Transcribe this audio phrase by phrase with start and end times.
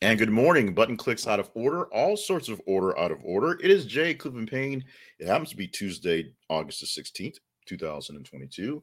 [0.00, 0.74] And good morning.
[0.74, 3.58] Button clicks out of order, all sorts of order out of order.
[3.60, 4.84] It is Jay Cleveland Payne.
[5.18, 8.80] It happens to be Tuesday, August the 16th, 2022.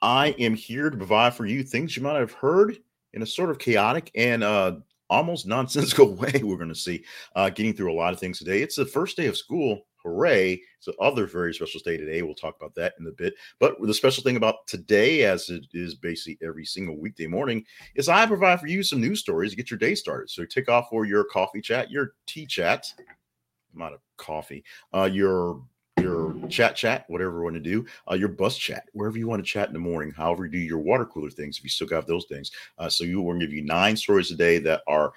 [0.00, 2.78] I am here to provide for you things you might have heard
[3.12, 4.76] in a sort of chaotic and uh,
[5.10, 6.40] almost nonsensical way.
[6.42, 7.04] We're going to see
[7.36, 8.62] uh, getting through a lot of things today.
[8.62, 10.60] It's the first day of school Hooray.
[10.78, 12.22] It's other very special day today.
[12.22, 13.34] We'll talk about that in a bit.
[13.58, 17.64] But the special thing about today, as it is basically every single weekday morning,
[17.94, 20.30] is I provide for you some news stories to get your day started.
[20.30, 22.86] So take off for your coffee chat, your tea chat.
[23.74, 24.64] I'm out of coffee.
[24.92, 25.62] Uh, your
[26.00, 29.44] your chat chat, whatever you want to do, uh, your bus chat, wherever you want
[29.44, 31.86] to chat in the morning, however you do your water cooler things, if you still
[31.86, 32.50] got those things.
[32.78, 35.12] Uh, so you will give you nine stories a day that are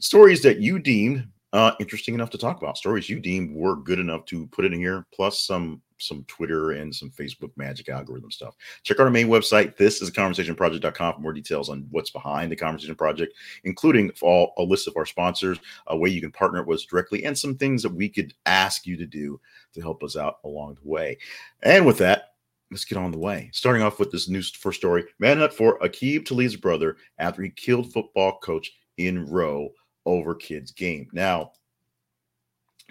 [0.00, 2.76] stories that you deem uh, interesting enough to talk about.
[2.76, 6.92] Stories you deem were good enough to put in here, plus some some Twitter and
[6.92, 8.56] some Facebook magic algorithm stuff.
[8.82, 9.76] Check out our main website.
[9.76, 14.62] This is conversationproject.com for more details on what's behind the Conversation Project, including all, a
[14.62, 17.84] list of our sponsors, a way you can partner with us directly, and some things
[17.84, 19.40] that we could ask you to do
[19.72, 21.16] to help us out along the way.
[21.62, 22.34] And with that,
[22.72, 23.48] let's get on the way.
[23.52, 27.92] Starting off with this news first story manhunt for Aqib Talib's brother after he killed
[27.92, 29.70] football coach in Rowe
[30.06, 31.08] over kids game.
[31.12, 31.52] Now,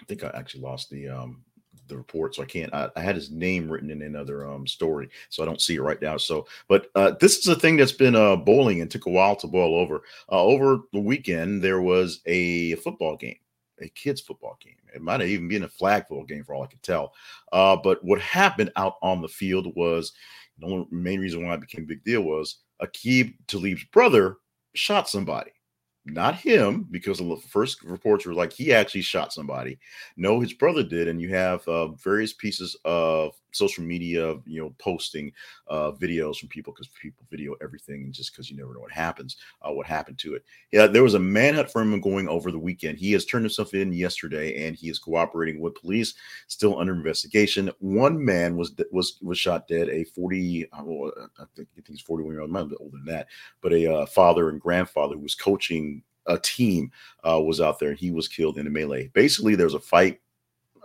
[0.00, 1.44] I think I actually lost the um
[1.88, 2.72] the report, so I can't.
[2.72, 5.82] I, I had his name written in another um story, so I don't see it
[5.82, 6.16] right now.
[6.16, 9.36] So, but uh, this is a thing that's been uh boiling and took a while
[9.36, 10.02] to boil over.
[10.30, 13.38] Uh, over the weekend, there was a football game,
[13.80, 14.76] a kids football game.
[14.94, 17.12] It might have even been a flag football game for all I could tell.
[17.52, 20.12] Uh, but what happened out on the field was
[20.58, 24.36] the main reason why it became a big deal was Aqib Talib's brother
[24.74, 25.50] shot somebody
[26.06, 29.78] not him, because the first reports were like he actually shot somebody.
[30.16, 34.74] No, his brother did, and you have uh, various pieces of social media, you know,
[34.78, 35.32] posting
[35.68, 39.36] uh, videos from people because people video everything, just because you never know what happens,
[39.62, 40.44] uh, what happened to it.
[40.72, 42.98] Yeah, there was a manhunt for him going over the weekend.
[42.98, 46.14] He has turned himself in yesterday, and he is cooperating with police,
[46.46, 47.70] still under investigation.
[47.78, 49.88] One man was was was shot dead.
[49.88, 50.82] A forty, uh,
[51.38, 53.28] I think he's forty one year old, might be older than that,
[53.60, 56.90] but a uh, father and grandfather who was coaching a team
[57.28, 57.94] uh, was out there.
[57.94, 59.08] He was killed in a melee.
[59.08, 60.20] Basically, there was a fight,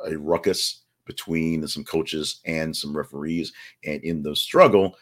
[0.05, 3.51] a ruckus between some coaches and some referees.
[3.83, 4.95] And in the struggle,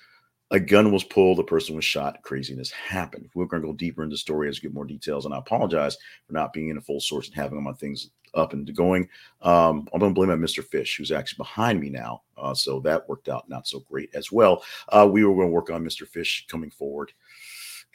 [0.51, 3.29] a gun was pulled, a person was shot, craziness happened.
[3.35, 5.25] We're going to go deeper into the story as we get more details.
[5.25, 8.09] And I apologize for not being in a full source and having all my things
[8.33, 9.09] up and going.
[9.41, 10.63] Um, I'm going to blame on Mr.
[10.63, 12.21] Fish, who's actually behind me now.
[12.37, 14.63] Uh, so that worked out not so great as well.
[14.87, 16.07] Uh, we were going to work on Mr.
[16.07, 17.11] Fish coming forward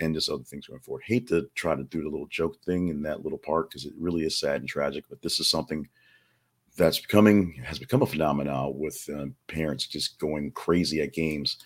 [0.00, 1.04] and just other things going forward.
[1.06, 3.94] Hate to try to do the little joke thing in that little part because it
[3.98, 5.88] really is sad and tragic, but this is something
[6.76, 11.58] that's becoming has become a phenomenon with uh, parents just going crazy at games.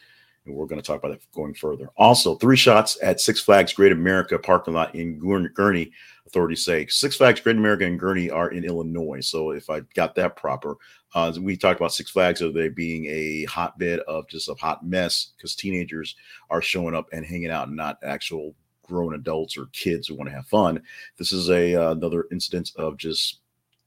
[0.44, 1.88] And we're going to talk about it going further.
[1.96, 5.90] Also, three shots at Six Flags Great America parking lot in Gurnee
[6.26, 9.20] Authorities say Six Flags Great America and Gurnee are in Illinois.
[9.20, 10.76] So if I got that proper,
[11.14, 14.86] uh, we talked about Six Flags of they being a hotbed of just a hot
[14.86, 16.16] mess because teenagers
[16.50, 20.28] are showing up and hanging out, and not actual grown adults or kids who want
[20.28, 20.80] to have fun.
[21.16, 23.40] This is a uh, another instance of just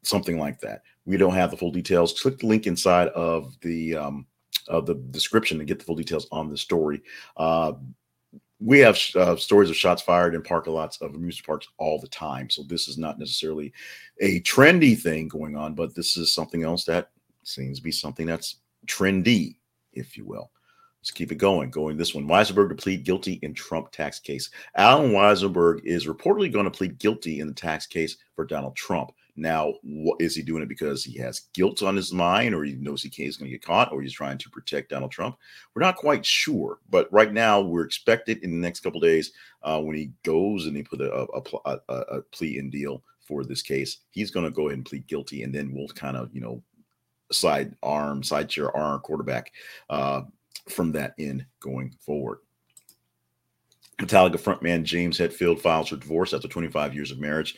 [0.04, 0.82] something like that.
[1.10, 2.22] We don't have the full details.
[2.22, 4.28] Click the link inside of the um,
[4.68, 7.02] of the description to get the full details on the story.
[7.36, 7.74] Uh,
[8.60, 12.10] we have uh, stories of shots fired in parking lots of amusement parks all the
[12.10, 12.48] time.
[12.52, 13.74] So this is not necessarily
[14.22, 17.10] a trendy thing going on, but this is something else that
[17.44, 19.56] seems to be something that's trendy,
[19.94, 20.52] if you will.
[21.02, 21.72] Let's keep it going.
[21.72, 22.28] Going this one.
[22.28, 24.52] Weisselberg to plead guilty in Trump tax case.
[24.76, 29.12] Alan Weisselberg is reportedly going to plead guilty in the tax case for Donald Trump.
[29.40, 32.74] Now, what, is he doing it because he has guilt on his mind, or he
[32.74, 35.38] knows he is going to get caught, or he's trying to protect Donald Trump?
[35.74, 39.32] We're not quite sure, but right now we're expected in the next couple days
[39.64, 43.46] uh, when he goes and he put a, a, a, a plea in deal for
[43.46, 44.00] this case.
[44.12, 46.62] He's going to go ahead and plead guilty, and then we'll kind of you know
[47.32, 49.54] side arm, side chair arm quarterback
[49.90, 50.24] uh,
[50.68, 52.40] from that in going forward.
[54.00, 57.58] Metallica frontman James Hetfield files for divorce after 25 years of marriage.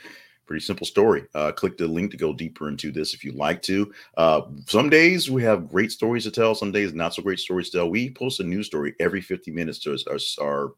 [0.51, 1.24] Pretty simple story.
[1.33, 3.89] Uh, click the link to go deeper into this if you'd like to.
[4.18, 7.69] Uh, some days we have great stories to tell, some days not so great stories
[7.69, 7.89] to tell.
[7.89, 10.74] We post a news story every 50 minutes to our, our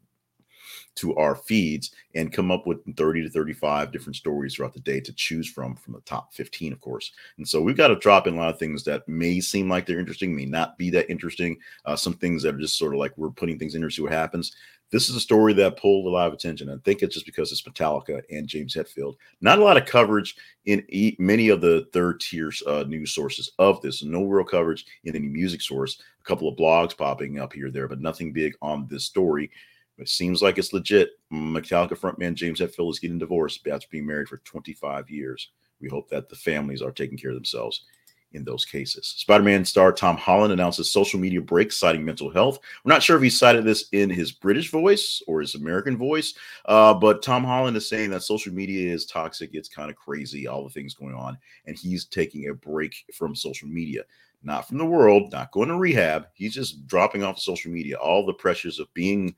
[0.98, 5.00] to our feeds and come up with 30 to 35 different stories throughout the day
[5.00, 8.28] to choose from from the top 15 of course and so we've got to drop
[8.28, 11.10] in a lot of things that may seem like they're interesting may not be that
[11.10, 13.90] interesting uh, some things that are just sort of like we're putting things in there
[13.90, 14.56] to see what happens
[14.94, 16.70] this is a story that pulled a lot of attention.
[16.70, 19.16] I think it's just because it's Metallica and James Hetfield.
[19.42, 20.36] Not a lot of coverage
[20.66, 24.04] in e- many of the third tier uh, news sources of this.
[24.04, 26.00] No real coverage in any music source.
[26.22, 29.50] A couple of blogs popping up here there, but nothing big on this story.
[29.98, 31.10] It seems like it's legit.
[31.34, 35.50] Metallica frontman James Hetfield is getting divorced after being married for 25 years.
[35.82, 37.86] We hope that the families are taking care of themselves
[38.34, 39.08] in those cases.
[39.18, 42.60] Spider Man star Tom Holland announces social media break citing mental health.
[42.84, 46.34] We're not sure if he cited this in his British voice or his American voice,
[46.66, 49.52] uh, but Tom Holland is saying that social media is toxic.
[49.54, 53.36] It's kind of crazy, all the things going on, and he's taking a break from
[53.36, 54.04] social media.
[54.46, 56.28] Not from the world, not going to rehab.
[56.34, 57.96] He's just dropping off of social media.
[57.96, 59.36] All the pressures of being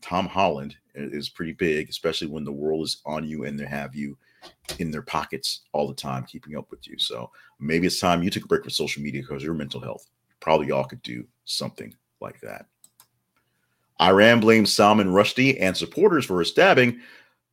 [0.00, 3.94] Tom Holland is pretty big, especially when the world is on you and they have
[3.94, 4.16] you
[4.78, 6.98] in their pockets all the time, keeping up with you.
[6.98, 10.06] So maybe it's time you took a break from social media because your mental health.
[10.40, 12.66] Probably y'all could do something like that.
[14.00, 17.00] Iran blames Salman Rushdie and supporters for his stabbing.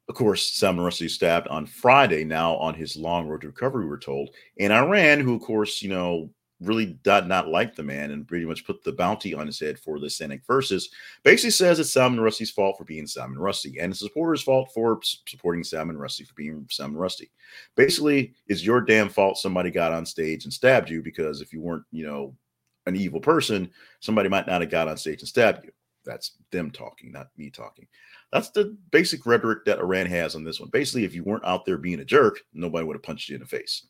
[0.10, 3.98] Of course, Salman Rushdie stabbed on Friday, now on his long road to recovery, we're
[3.98, 4.32] told.
[4.60, 6.30] And Iran, who, of course, you know,
[6.64, 9.80] really did not like the man and pretty much put the bounty on his head
[9.80, 10.90] for the Satanic Verses,
[11.24, 15.00] basically says it's Salman Rushdie's fault for being Salman Rushdie and his supporters' fault for
[15.28, 17.30] supporting Salman Rushdie for being Salman Rushdie.
[17.76, 21.62] Basically, it's your damn fault somebody got on stage and stabbed you because if you
[21.62, 22.36] weren't, you know,
[22.86, 23.70] an evil person,
[24.00, 25.72] somebody might not have got on stage and stabbed you.
[26.06, 27.88] That's them talking, not me talking.
[28.32, 30.70] That's the basic rhetoric that Iran has on this one.
[30.70, 33.42] Basically, if you weren't out there being a jerk, nobody would have punched you in
[33.42, 33.88] the face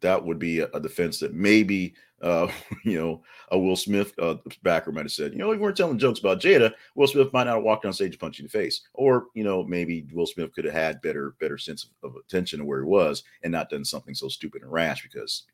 [0.00, 2.48] that would be a, defense that maybe uh,
[2.84, 5.76] you know a Will Smith uh, backer might have said, you know, if we weren't
[5.76, 8.50] telling jokes about Jada, Will Smith might not have walked on stage and in the
[8.50, 12.16] face, or you know maybe Will Smith could have had better better sense of, of
[12.16, 15.44] attention to where he was and not done something so stupid and rash because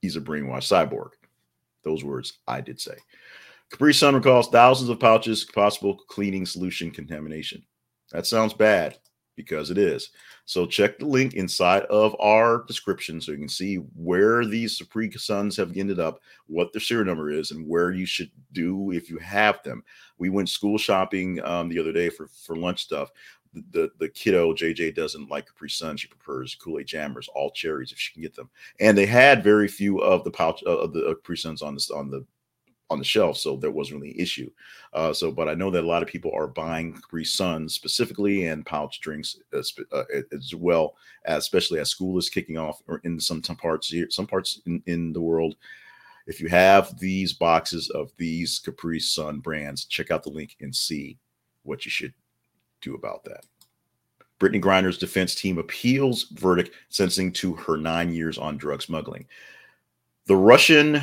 [0.00, 1.10] he's a brainwashed cyborg.
[1.84, 2.96] Those words I did say.
[3.70, 7.64] Capri Sun recalls thousands of pouches possible cleaning solution contamination.
[8.10, 8.98] That sounds bad
[9.36, 10.10] because it is.
[10.44, 15.10] So check the link inside of our description so you can see where these Capri
[15.12, 19.08] Suns have ended up, what their serial number is, and where you should do if
[19.08, 19.82] you have them.
[20.18, 23.10] We went school shopping um, the other day for for lunch stuff.
[23.72, 25.98] The, the, kiddo JJ doesn't like Capri Sun.
[25.98, 28.48] She prefers Kool Aid Jammers, all cherries if she can get them.
[28.80, 31.90] And they had very few of the pouch uh, of the Capri Suns on the
[31.94, 32.24] on the
[32.92, 34.50] on the shelf, so there wasn't really an issue.
[34.92, 38.46] Uh, so, but I know that a lot of people are buying Capri Sun specifically
[38.46, 40.94] and pouch drinks as, uh, as well,
[41.24, 44.82] especially as school is kicking off or in some, some parts here, some parts in,
[44.86, 45.56] in the world.
[46.26, 50.76] If you have these boxes of these Capri Sun brands, check out the link and
[50.76, 51.18] see
[51.64, 52.12] what you should
[52.80, 53.44] do about that.
[54.38, 59.26] Brittney Griner's defense team appeals verdict sentencing to her nine years on drug smuggling.
[60.26, 61.00] The Russian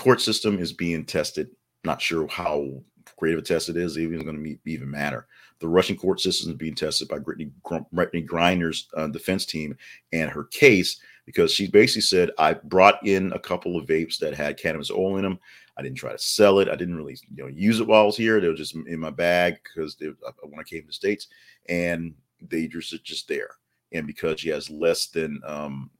[0.00, 1.50] court system is being tested.
[1.84, 2.82] Not sure how
[3.16, 5.26] great of a test it is, even going to even matter.
[5.60, 9.76] The Russian court system is being tested by Brittney, Brittney Griner's uh, defense team
[10.12, 14.34] and her case because she basically said, I brought in a couple of vapes that
[14.34, 15.38] had cannabis oil in them.
[15.76, 16.68] I didn't try to sell it.
[16.68, 18.40] I didn't really, you know, use it while I was here.
[18.40, 21.28] They were just in my bag because uh, when I came to the states,
[21.68, 23.50] and they just just there.
[23.92, 25.90] And because she has less than um,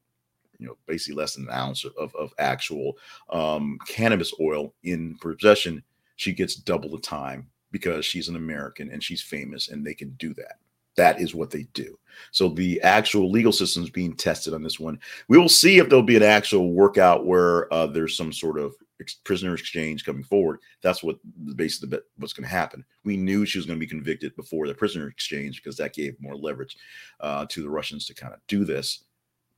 [0.60, 2.96] you know basically less than an ounce of, of actual
[3.30, 5.82] um, cannabis oil in possession
[6.16, 10.10] she gets double the time because she's an american and she's famous and they can
[10.18, 10.58] do that.
[10.96, 11.98] That is what they do.
[12.32, 14.98] So the actual legal system is being tested on this one.
[15.28, 18.74] We will see if there'll be an actual workout where uh, there's some sort of
[19.00, 20.58] ex- prisoner exchange coming forward.
[20.82, 22.84] That's what the base of the what's going to happen.
[23.04, 26.20] We knew she was going to be convicted before the prisoner exchange because that gave
[26.20, 26.76] more leverage
[27.20, 29.04] uh, to the russians to kind of do this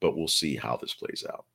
[0.02, 1.47] but we'll see how this plays out.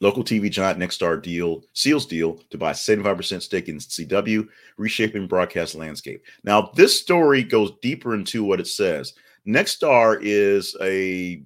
[0.00, 5.74] Local TV giant Nexstar deal seals deal to buy 75% stake in CW, reshaping broadcast
[5.74, 6.24] landscape.
[6.42, 9.12] Now, this story goes deeper into what it says.
[9.46, 11.42] Nexstar is a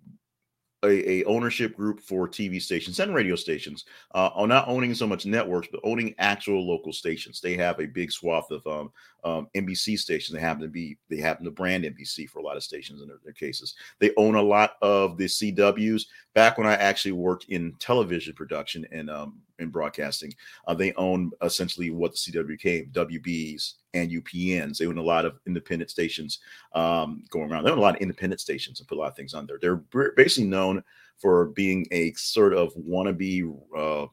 [0.85, 5.27] a, a, ownership group for TV stations and radio stations, uh, not owning so much
[5.27, 7.41] networks, but owning actual local stations.
[7.41, 8.93] They have a big swath of um,
[9.25, 10.35] um, NBC stations.
[10.35, 13.09] They happen to be they happen to brand NBC for a lot of stations in
[13.09, 13.75] their, their cases.
[13.99, 16.03] They own a lot of the CWs.
[16.35, 20.33] Back when I actually worked in television production and um, in broadcasting,
[20.67, 24.79] uh, they own essentially what the CW WBs and UPNs.
[24.79, 26.41] They own a lot of independent stations
[26.75, 27.65] um, going around.
[27.65, 29.59] They own a lot of independent stations and put a lot of things on there.
[29.61, 30.83] They're basically known
[31.21, 34.07] for being a sort of wannabe uh,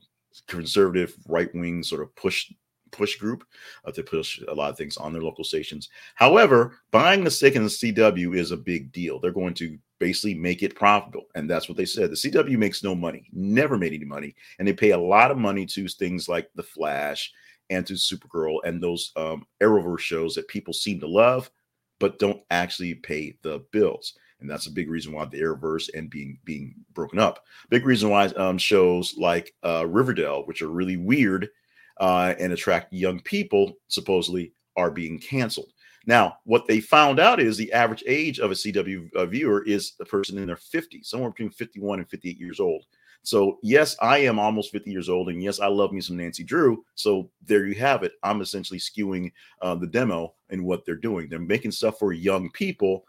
[0.48, 2.52] conservative right wing sort of push
[2.92, 3.46] push group
[3.86, 5.90] uh, to push a lot of things on their local stations.
[6.16, 9.20] However, buying the stake in the CW is a big deal.
[9.20, 11.26] They're going to basically make it profitable.
[11.36, 12.10] And that's what they said.
[12.10, 14.36] The CW makes no money, never made any money.
[14.58, 17.32] And they pay a lot of money to things like The Flash
[17.70, 21.50] and to Supergirl and those um, Arrowverse shows that people seem to love,
[22.00, 24.14] but don't actually pay the bills.
[24.42, 27.46] And that's a big reason why the Arrowverse and being being broken up.
[27.70, 31.50] Big reason why um, shows like uh, Riverdale, which are really weird
[32.02, 35.72] uh, and attract young people, supposedly are being canceled.
[36.08, 39.94] Now, what they found out is the average age of a CW uh, viewer is
[40.00, 42.86] a person in their 50s, somewhere between 51 and 58 years old.
[43.22, 46.44] So, yes, I am almost 50 years old, and yes, I love me some Nancy
[46.44, 46.84] Drew.
[46.96, 48.14] So, there you have it.
[48.24, 49.32] I'm essentially skewing
[49.62, 51.30] uh, the demo and what they're doing.
[51.30, 53.06] They're making stuff for young people,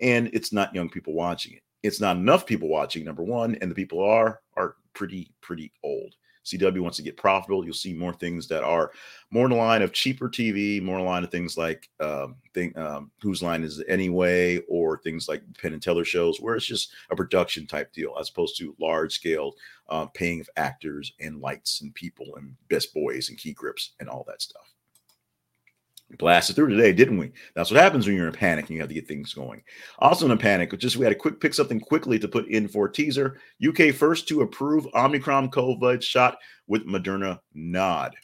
[0.00, 1.62] and it's not young people watching it.
[1.82, 6.14] It's not enough people watching, number one, and the people are are pretty pretty old.
[6.46, 7.64] CW wants to get profitable.
[7.64, 8.92] You'll see more things that are
[9.30, 12.36] more in the line of cheaper TV, more in the line of things like um,
[12.54, 16.54] thing, um, Whose Line Is It Anyway, or things like Penn and Teller shows, where
[16.54, 19.54] it's just a production type deal as opposed to large scale
[19.88, 24.08] uh, paying of actors and lights and people and best boys and key grips and
[24.08, 24.75] all that stuff
[26.18, 27.32] blasted through today, didn't we?
[27.54, 29.62] That's what happens when you're in a panic and you have to get things going.
[29.98, 32.68] Also in a panic, just we had to quick pick something quickly to put in
[32.68, 33.38] for teaser.
[33.66, 38.14] UK first to approve Omicron COVID shot with Moderna nod.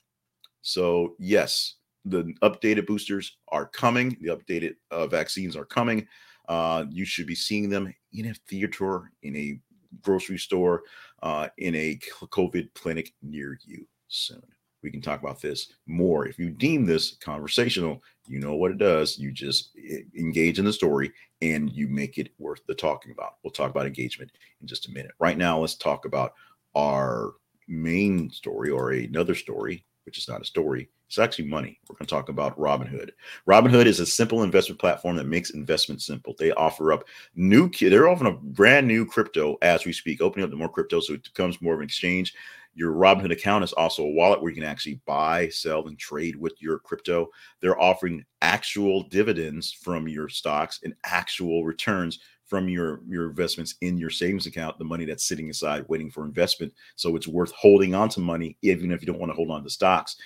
[0.62, 1.74] So yes,
[2.04, 4.16] the updated boosters are coming.
[4.20, 6.06] The updated uh, vaccines are coming.
[6.48, 9.58] Uh, you should be seeing them in a theater, in a
[10.02, 10.82] grocery store,
[11.22, 14.42] uh, in a COVID clinic near you soon
[14.82, 16.26] we can talk about this more.
[16.26, 19.18] If you deem this conversational, you know what it does.
[19.18, 23.36] You just eh, engage in the story and you make it worth the talking about.
[23.42, 25.12] We'll talk about engagement in just a minute.
[25.18, 26.34] Right now, let's talk about
[26.74, 27.32] our
[27.68, 30.88] main story or another story, which is not a story.
[31.12, 31.78] It's actually money.
[31.86, 33.10] We're going to talk about Robinhood.
[33.46, 36.34] Robinhood is a simple investment platform that makes investment simple.
[36.38, 37.04] They offer up
[37.34, 41.00] new, they're offering a brand new crypto as we speak, opening up to more crypto
[41.00, 42.32] so it becomes more of an exchange.
[42.74, 46.34] Your Robinhood account is also a wallet where you can actually buy, sell, and trade
[46.34, 47.28] with your crypto.
[47.60, 52.20] They're offering actual dividends from your stocks and actual returns
[52.52, 56.26] from your your investments in your savings account, the money that's sitting aside waiting for
[56.26, 56.70] investment.
[56.96, 59.64] So it's worth holding on to money, even if you don't want to hold on
[59.64, 60.16] to stocks.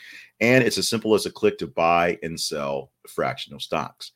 [0.41, 4.11] And it's as simple as a click to buy and sell fractional stocks.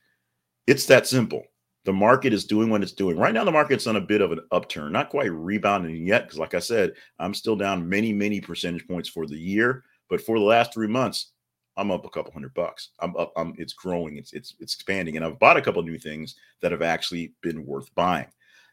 [0.66, 1.44] It's that simple
[1.84, 3.16] the market is doing what it's doing.
[3.16, 6.40] Right now, the market's on a bit of an upturn, not quite rebounding yet, because
[6.40, 9.84] like I said, I'm still down many, many percentage points for the year.
[10.08, 11.30] But for the last three months,
[11.80, 12.90] I'm up a couple hundred bucks.
[13.00, 13.32] I'm up.
[13.36, 14.18] I'm, it's growing.
[14.18, 17.64] It's it's it's expanding, and I've bought a couple new things that have actually been
[17.64, 18.26] worth buying.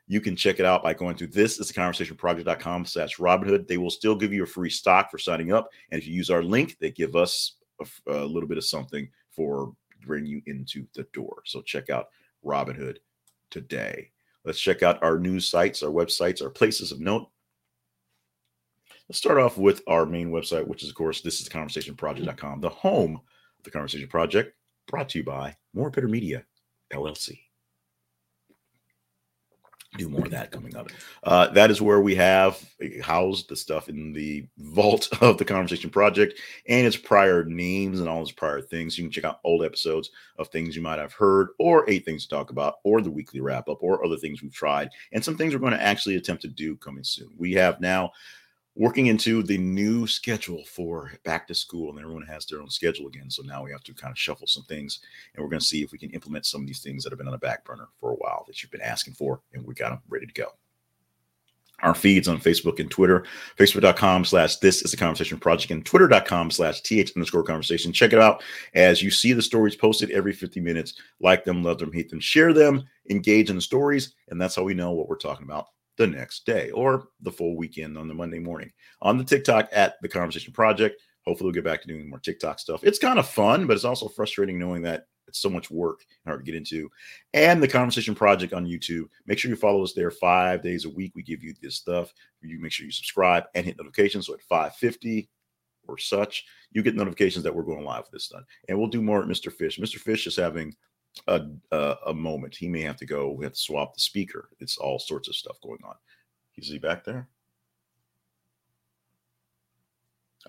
[0.07, 3.65] You can check it out by going to this is the conversation project.com slash Robinhood.
[3.65, 5.69] They will still give you a free stock for signing up.
[5.91, 9.09] And if you use our link, they give us a, a little bit of something
[9.31, 9.73] for
[10.05, 11.43] bringing you into the door.
[11.45, 12.07] So check out
[12.45, 12.97] Robinhood
[13.51, 14.11] today.
[14.43, 17.29] Let's check out our news sites, our websites, our places of note.
[19.09, 22.69] Let's start off with our main website, which is, of course, this is conversationproject.com, the
[22.69, 23.21] home
[23.57, 24.53] of the Conversation Project,
[24.87, 26.43] brought to you by More Better Media,
[26.93, 27.39] LLC
[29.97, 30.89] do more of that coming up.
[31.23, 32.63] Uh, that is where we have
[33.01, 38.07] housed the stuff in the vault of the Conversation Project and its prior names and
[38.07, 38.97] all its prior things.
[38.97, 42.23] You can check out old episodes of things you might have heard, or eight things
[42.23, 45.37] to talk about, or the weekly wrap up, or other things we've tried, and some
[45.37, 47.29] things we're going to actually attempt to do coming soon.
[47.37, 48.11] We have now
[48.77, 53.07] working into the new schedule for back to school and everyone has their own schedule
[53.07, 54.99] again so now we have to kind of shuffle some things
[55.33, 57.17] and we're going to see if we can implement some of these things that have
[57.17, 59.73] been on the back burner for a while that you've been asking for and we
[59.73, 60.49] got them ready to go.
[61.81, 63.25] Our feeds on facebook and twitter
[63.57, 67.91] facebook.com slash this is a conversation project and twitter.com slash th underscore conversation.
[67.91, 68.43] Check it out
[68.75, 70.93] as you see the stories posted every 50 minutes.
[71.19, 74.63] Like them love them hate them share them engage in the stories and that's how
[74.63, 75.67] we know what we're talking about
[75.97, 78.71] the next day or the full weekend on the Monday morning.
[79.01, 81.01] On the TikTok at the Conversation Project.
[81.25, 82.83] Hopefully, we'll get back to doing more TikTok stuff.
[82.83, 86.31] It's kind of fun, but it's also frustrating knowing that it's so much work and
[86.31, 86.89] hard to get into.
[87.33, 89.05] And the Conversation Project on YouTube.
[89.25, 91.11] Make sure you follow us there five days a week.
[91.15, 92.13] We give you this stuff.
[92.41, 94.27] You make sure you subscribe and hit notifications.
[94.27, 95.29] So at 550
[95.87, 98.43] or such, you get notifications that we're going live with this stuff.
[98.69, 99.51] And we'll do more at Mr.
[99.51, 99.79] Fish.
[99.79, 99.97] Mr.
[99.97, 100.73] Fish is having
[101.27, 102.55] a, a, a moment.
[102.55, 103.31] He may have to go.
[103.31, 104.49] We have to swap the speaker.
[104.59, 105.95] It's all sorts of stuff going on.
[106.57, 107.27] Is he back there?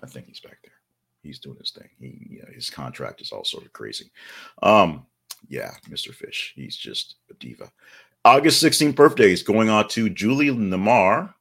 [0.01, 0.73] I think he's back there.
[1.21, 1.89] He's doing his thing.
[1.99, 4.11] He, you know, his contract is all sort of crazy.
[4.63, 5.05] Um,
[5.47, 6.13] yeah, Mr.
[6.13, 6.53] Fish.
[6.55, 7.71] He's just a diva.
[8.25, 11.33] August 16th birthday is going on to Julie Newmar,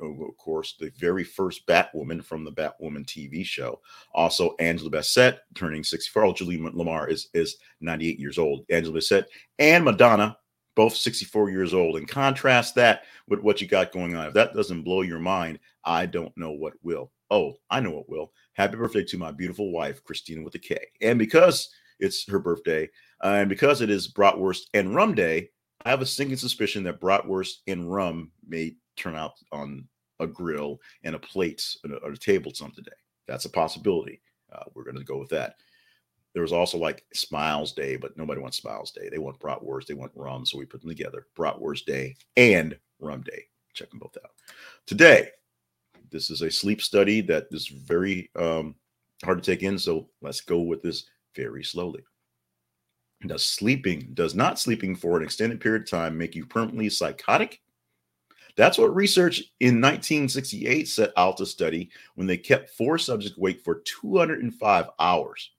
[0.00, 3.80] of course, the very first Batwoman from the Batwoman TV show.
[4.14, 6.24] Also, Angela Bassett turning 64.
[6.24, 8.64] Oh, Julie Lamar is, is 98 years old.
[8.70, 10.36] Angela Bassett and Madonna,
[10.74, 11.96] both 64 years old.
[11.96, 14.26] And contrast that with what you got going on.
[14.26, 17.12] If that doesn't blow your mind, I don't know what will.
[17.30, 18.32] Oh, I know what will.
[18.54, 20.78] Happy birthday to my beautiful wife, Kristina with a K.
[21.00, 22.88] And because it's her birthday,
[23.24, 25.50] uh, and because it is Bratwurst and Rum Day,
[25.84, 29.86] I have a sinking suspicion that Bratwurst and rum may turn out on
[30.20, 31.62] a grill and a plate
[32.02, 32.90] or a table some today.
[33.28, 34.20] That's a possibility.
[34.52, 35.56] Uh, we're going to go with that.
[36.32, 39.08] there was also like Smiles Day, but nobody wants Smiles Day.
[39.10, 41.26] They want bratwurst, they want rum, so we put them together.
[41.34, 43.44] Bratwurst Day and Rum Day.
[43.72, 44.32] Check them both out.
[44.86, 45.30] Today,
[46.10, 48.74] this is a sleep study that is very um,
[49.24, 52.04] hard to take in, so let's go with this very slowly.
[53.26, 57.60] Does sleeping, does not sleeping for an extended period of time make you permanently psychotic?
[58.56, 63.60] That's what research in 1968 set out to study when they kept four subjects awake
[63.62, 65.50] for 205 hours.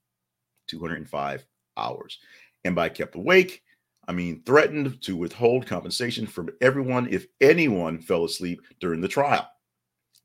[0.66, 1.44] 205
[1.76, 2.18] hours.
[2.64, 3.62] And by kept awake,
[4.08, 9.48] I mean threatened to withhold compensation from everyone if anyone fell asleep during the trial.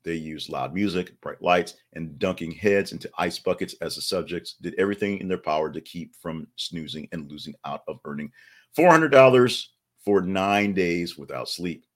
[0.04, 4.56] They used loud music, bright lights, and dunking heads into ice buckets as the subjects
[4.60, 8.30] did everything in their power to keep from snoozing and losing out of earning
[8.76, 9.66] $400
[10.04, 11.86] for nine days without sleep.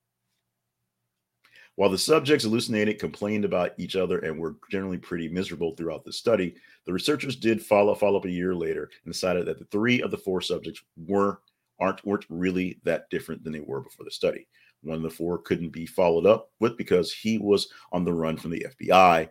[1.79, 6.11] While the subjects hallucinated, complained about each other, and were generally pretty miserable throughout the
[6.11, 6.55] study,
[6.85, 10.11] the researchers did follow follow up a year later and decided that the three of
[10.11, 11.39] the four subjects were
[11.79, 14.45] aren't weren't really that different than they were before the study.
[14.81, 18.35] One of the four couldn't be followed up with because he was on the run
[18.35, 19.29] from the FBI.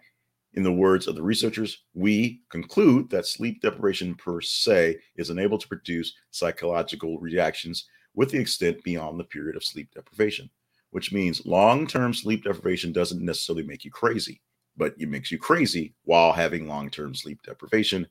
[0.54, 5.58] In the words of the researchers, we conclude that sleep deprivation per se is unable
[5.58, 10.48] to produce psychological reactions with the extent beyond the period of sleep deprivation
[10.90, 14.40] which means long term sleep deprivation doesn't necessarily make you crazy,
[14.76, 18.06] but it makes you crazy while having long term sleep deprivation.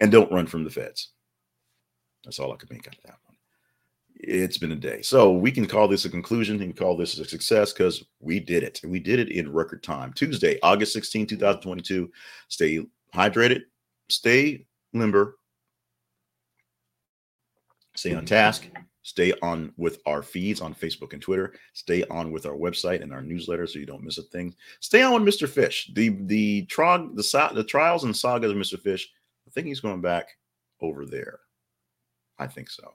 [0.00, 1.10] And don't run from the feds.
[2.24, 3.36] That's all I could make out of that one.
[4.14, 5.02] It's been a day.
[5.02, 8.62] So we can call this a conclusion and call this a success because we did
[8.62, 8.80] it.
[8.82, 10.12] And we did it in record time.
[10.12, 12.10] Tuesday, August 16, 2022.
[12.48, 13.62] Stay hydrated,
[14.08, 15.38] stay limber,
[17.96, 18.68] stay on task,
[19.08, 21.54] Stay on with our feeds on Facebook and Twitter.
[21.72, 24.54] Stay on with our website and our newsletter so you don't miss a thing.
[24.80, 25.48] Stay on with Mr.
[25.48, 25.90] Fish.
[25.94, 28.78] The the trog the the trials and sagas of Mr.
[28.78, 29.08] Fish.
[29.46, 30.26] I think he's going back
[30.82, 31.40] over there.
[32.38, 32.92] I think so.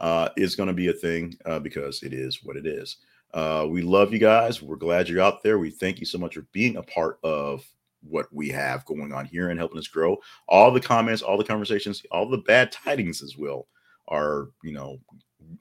[0.00, 2.98] Uh, is going to be a thing uh, because it is what it is.
[3.32, 4.60] Uh, we love you guys.
[4.60, 5.58] We're glad you're out there.
[5.58, 7.64] We thank you so much for being a part of
[8.02, 10.18] what we have going on here and helping us grow.
[10.46, 13.66] All the comments, all the conversations, all the bad tidings as well
[14.08, 14.98] are you know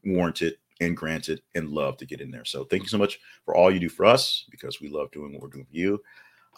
[0.06, 2.46] warranted and granted and love to get in there.
[2.46, 5.34] So thank you so much for all you do for us because we love doing
[5.34, 6.02] what we're doing for you.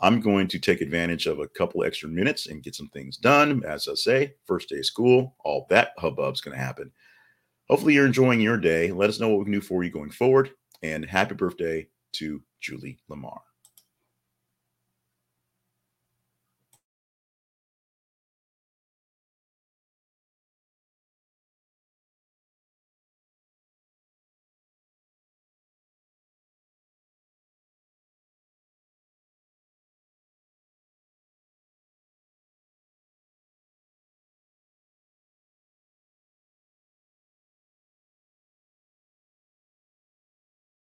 [0.01, 3.63] I'm going to take advantage of a couple extra minutes and get some things done.
[3.65, 6.91] As I say, first day of school, all that hubbub's going to happen.
[7.69, 8.91] Hopefully, you're enjoying your day.
[8.91, 10.51] Let us know what we can do for you going forward.
[10.83, 13.41] And happy birthday to Julie Lamar.